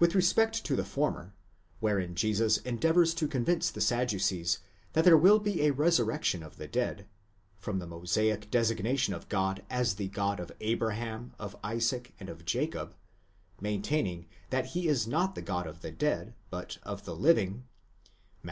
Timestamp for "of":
6.42-6.56, 9.14-9.28, 10.40-10.50, 11.38-11.54, 12.28-12.44, 15.68-15.80, 16.82-17.04